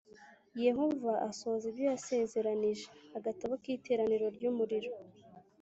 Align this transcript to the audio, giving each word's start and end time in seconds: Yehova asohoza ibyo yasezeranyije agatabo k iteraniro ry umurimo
Yehova 0.65 1.13
asohoza 1.29 1.65
ibyo 1.71 1.83
yasezeranyije 1.91 2.85
agatabo 3.17 3.53
k 3.61 3.63
iteraniro 3.75 4.25
ry 4.35 4.43
umurimo 4.51 4.91